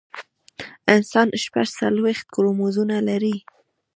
انسان 0.95 1.27
شپږ 1.43 1.67
څلوېښت 1.79 2.25
کروموزومونه 2.33 2.97
لري 3.09 3.35